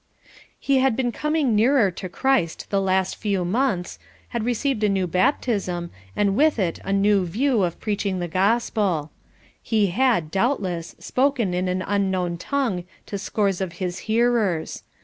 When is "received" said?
4.43-4.83